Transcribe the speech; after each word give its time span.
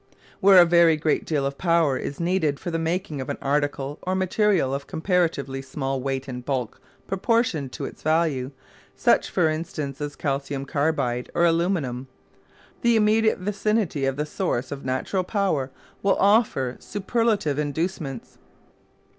Where 0.39 0.59
a 0.59 0.65
very 0.65 0.97
great 0.97 1.25
deal 1.25 1.45
of 1.45 1.59
power 1.59 1.95
is 1.95 2.19
needed 2.19 2.59
for 2.59 2.71
the 2.71 2.79
making 2.79 3.21
of 3.21 3.29
an 3.29 3.37
article 3.39 3.99
or 4.01 4.15
material 4.15 4.73
of 4.73 4.87
comparatively 4.87 5.61
small 5.61 6.01
weight 6.01 6.27
and 6.27 6.43
bulk 6.43 6.81
proportioned 7.05 7.71
to 7.73 7.85
its 7.85 8.01
value 8.01 8.49
such 8.95 9.29
for 9.29 9.47
instance 9.47 10.01
as 10.01 10.15
calcium 10.15 10.65
carbide 10.65 11.29
or 11.35 11.45
aluminium 11.45 12.07
the 12.81 12.95
immediate 12.95 13.37
vicinity 13.37 14.05
of 14.05 14.15
the 14.15 14.25
source 14.25 14.71
of 14.71 14.83
natural 14.83 15.23
power 15.23 15.69
will 16.01 16.17
offer 16.17 16.77
superlative 16.79 17.59
inducements. 17.59 18.39